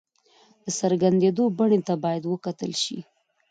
[0.63, 2.99] د څرګندېدو بڼې ته باید وکتل شي.